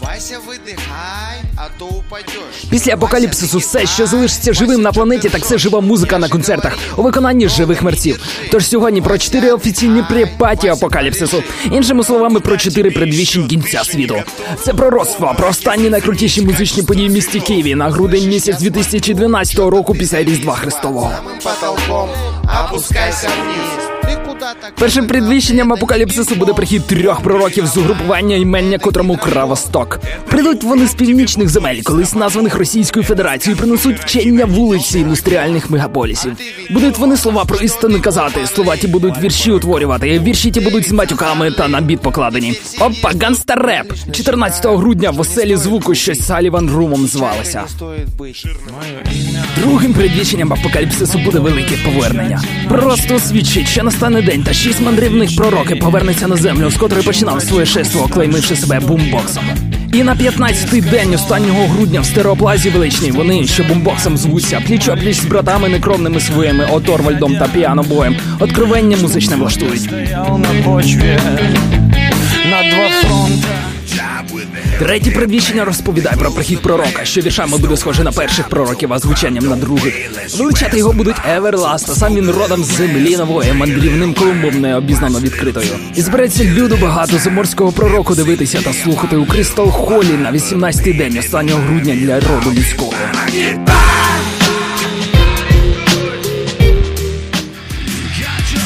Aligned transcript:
Вася, 0.00 0.38
видихай, 0.46 1.42
а 1.56 1.68
то 1.78 1.86
упадеш. 1.86 2.34
Після 2.70 2.94
апокаліпсису 2.94 3.58
все, 3.58 3.86
що 3.86 4.06
залишиться 4.06 4.52
живим 4.52 4.82
на 4.82 4.92
планеті, 4.92 5.28
так 5.28 5.46
це 5.46 5.58
жива 5.58 5.80
музика 5.80 6.18
на 6.18 6.28
концертах 6.28 6.78
у 6.96 7.02
виконанні 7.02 7.48
живих 7.48 7.82
мерців. 7.82 8.20
Тож 8.50 8.66
сьогодні 8.66 9.02
про 9.02 9.18
чотири 9.18 9.52
офіційні 9.52 10.02
припаті 10.10 10.68
апокаліпсису. 10.68 11.42
Іншими 11.72 12.04
словами, 12.04 12.40
про 12.40 12.56
чотири 12.56 12.90
предвіщень 12.90 13.46
кінця 13.48 13.84
світу. 13.84 14.22
Це 14.62 14.74
пророцтво 14.74 15.34
про 15.38 15.48
останні 15.48 15.90
найкрутіші 15.90 16.42
музичні 16.42 16.82
події 16.82 17.08
в 17.08 17.12
місті 17.12 17.40
Києві 17.40 17.74
на 17.74 17.90
грудень 17.90 18.28
місяць 18.28 18.60
2012 18.60 19.58
року 19.58 19.94
після 19.94 20.22
Різдва 20.22 20.54
Христового. 20.54 21.12
Опускайся 22.48 23.28
вниз. 23.28 23.88
Так? 24.62 24.74
Першим 24.74 25.06
предвіщенням 25.06 25.72
апокаліпсису 25.72 26.34
буде 26.34 26.52
прихід 26.52 26.86
трьох 26.86 27.20
пророків 27.20 27.66
з 27.66 27.76
угрупування 27.76 28.36
імення 28.36 28.78
котрому 28.78 29.16
Кравосток. 29.16 30.00
Прийдуть 30.28 30.64
вони 30.64 30.86
з 30.86 30.94
північних 30.94 31.48
земель, 31.48 31.82
колись 31.84 32.14
названих 32.14 32.54
Російською 32.54 33.04
Федерацією, 33.04 33.58
принесуть 33.58 34.00
вчення 34.00 34.44
вулиці 34.44 34.98
індустріальних 34.98 35.70
мегаполісів. 35.70 36.32
Будуть 36.70 36.98
вони 36.98 37.16
слова 37.16 37.44
про 37.44 37.58
істини 37.58 38.00
казати, 38.00 38.46
слова 38.46 38.76
ті 38.76 38.86
будуть 38.86 39.18
вірші 39.18 39.50
утворювати. 39.50 40.18
Вірші 40.18 40.50
ті 40.50 40.60
будуть 40.60 40.88
з 40.88 40.92
матюками 40.92 41.50
та 41.50 41.68
на 41.68 41.80
біт 41.80 42.00
покладені. 42.00 42.60
Опа, 42.80 43.12
ганстареп! 43.22 43.92
14 44.12 44.66
грудня 44.66 45.10
в 45.10 45.20
оселі 45.20 45.56
звуку 45.56 45.94
щось 45.94 46.26
Саліван 46.26 46.70
Румом 46.70 47.06
звалося. 47.06 47.64
Другим 49.56 49.94
предвіченням 49.94 50.52
апокаліпсису 50.52 51.18
буде 51.18 51.38
велике 51.38 51.76
повернення. 51.84 52.37
Просто 52.68 53.18
свідчить, 53.18 53.68
що 53.68 53.82
настане 53.82 54.22
день, 54.22 54.42
та 54.42 54.52
шість 54.52 54.80
мандрівних 54.80 55.36
пророки 55.36 55.76
повернеться 55.76 56.28
на 56.28 56.36
землю, 56.36 56.70
з 56.70 56.76
котрої 56.76 57.04
починав 57.04 57.42
своє 57.42 57.66
шество, 57.66 58.08
клеймивши 58.08 58.56
себе 58.56 58.80
бумбоксом. 58.80 59.44
І 59.92 60.02
на 60.02 60.14
15-й 60.14 60.80
день 60.80 61.14
останнього 61.14 61.66
грудня 61.66 62.00
в 62.00 62.06
стереоплазі 62.06 62.70
величній 62.70 63.10
вони, 63.10 63.46
що 63.46 63.64
бумбоксом 63.64 64.16
звуться, 64.16 64.62
пліч 64.66 64.88
опліч 64.88 65.16
з 65.16 65.24
братами 65.24 65.68
некровними 65.68 66.20
своїми, 66.20 66.66
Оторвальдом 66.72 67.36
та 67.36 67.48
піанобоєм, 67.48 68.16
откровення 68.38 68.96
музичне 68.96 69.36
влаштують. 69.36 69.90
на 70.38 70.62
почве 70.64 71.18
на 72.50 72.70
два. 72.70 73.07
Третє 74.78 75.10
приміщення 75.10 75.64
розповідає 75.64 76.16
про 76.16 76.30
прихід 76.30 76.62
пророка, 76.62 77.04
що 77.04 77.20
віршами 77.20 77.58
буде 77.58 77.76
схоже 77.76 78.04
на 78.04 78.12
перших 78.12 78.48
пророків, 78.48 78.92
а 78.92 78.98
звучанням 78.98 79.46
на 79.46 79.56
других. 79.56 79.94
Величати 80.38 80.78
його 80.78 80.92
будуть 80.92 81.16
Еверласт, 81.36 81.90
а 81.90 81.94
сам 81.94 82.14
він 82.14 82.30
родом 82.30 82.64
з 82.64 82.66
землі 82.66 83.16
нової, 83.16 83.52
мандрівним 83.52 84.14
клумбом 84.14 84.60
необізнано 84.60 85.20
відкритою. 85.20 85.70
І 85.96 86.02
збереться 86.02 86.44
люду 86.44 86.78
багато 86.82 87.18
заморського 87.18 87.72
пророку 87.72 88.14
дивитися 88.14 88.60
та 88.64 88.72
слухати 88.72 89.16
у 89.16 89.26
Крістал 89.26 89.70
Холі 89.70 90.12
на 90.12 90.32
18-й 90.32 90.92
день 90.92 91.18
останнього 91.18 91.60
грудня 91.60 91.94
для 91.94 92.14
роду 92.14 92.52
людського. 92.52 92.92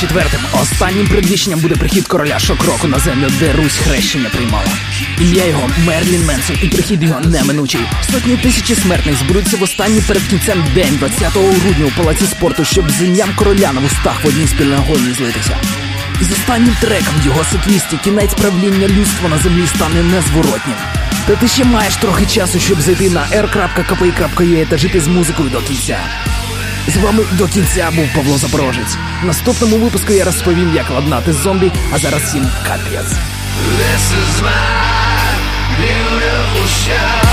Четвертим 0.00 0.40
останнім 0.62 1.06
предвіщенням 1.06 1.60
буде 1.60 1.74
прихід 1.74 2.08
короля 2.08 2.38
шокроку 2.38 2.88
на 2.88 2.98
землю, 2.98 3.26
де 3.38 3.52
Русь 3.52 3.76
хрещення 3.76 4.28
приймала. 4.28 4.68
Ім'я 5.20 5.46
його 5.46 5.70
Мерлін 5.86 6.26
Менсон, 6.26 6.56
і 6.62 6.66
прихід 6.66 7.02
його 7.02 7.20
неминучий. 7.20 7.80
Сотні 8.12 8.36
тисячі 8.36 8.74
смертних 8.74 9.16
зберуться 9.16 9.56
в 9.56 9.62
останній 9.62 10.00
перед 10.00 10.22
кінцем 10.22 10.64
день, 10.74 10.96
20 10.98 11.32
грудня 11.32 11.86
у 11.86 11.90
палаці 11.90 12.24
спорту, 12.26 12.64
щоб 12.64 12.90
з 12.90 13.02
ім'ям 13.02 13.30
короля 13.36 13.72
на 13.72 13.80
вустах 13.80 14.24
в 14.24 14.28
одній 14.28 14.46
спільній 14.46 14.74
агонії 14.74 15.14
злитися. 15.14 15.56
І 16.20 16.24
з 16.24 16.32
останнім 16.32 16.76
треком 16.80 17.14
його 17.24 17.44
сетвісті 17.44 17.96
кінець 18.04 18.34
правління 18.34 18.88
людства 18.88 19.28
на 19.28 19.38
землі 19.38 19.66
стане 19.66 20.02
незворотнім. 20.02 20.76
Та 21.26 21.36
ти 21.36 21.48
ще 21.48 21.64
маєш 21.64 21.96
трохи 21.96 22.26
часу, 22.26 22.58
щоб 22.60 22.80
зайти 22.80 23.10
на 23.10 23.26
r.kpi.ua 23.32 24.66
та 24.68 24.76
жити 24.76 25.00
з 25.00 25.06
музикою 25.06 25.50
до 25.50 25.60
кінця. 25.60 25.98
З 26.88 26.96
вами 26.96 27.24
до 27.32 27.46
кінця 27.48 27.90
був 27.96 28.08
Павло 28.14 28.38
Запорожець. 28.38 28.96
В 29.22 29.26
наступному 29.26 29.76
випуску 29.76 30.12
я 30.12 30.24
розповім, 30.24 30.74
як 30.74 30.90
ладнати 30.90 31.32
зомбі, 31.32 31.72
а 31.94 31.98
зараз 31.98 32.22
всім 32.22 32.46
капець. 32.66 33.12
This 33.78 34.04
is 34.22 34.42
my 34.42 34.88
beautiful 35.80 36.66
show, 36.82 37.27